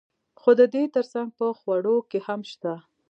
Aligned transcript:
خو 0.39 0.49
د 0.59 0.61
دې 0.73 0.83
ترڅنګ 0.95 1.27
په 1.37 1.45
خوړو 1.59 1.95
کې 2.09 2.19
هم 2.27 2.41
شته. 2.51 2.73